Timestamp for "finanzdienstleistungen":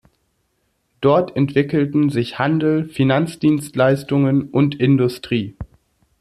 2.89-4.49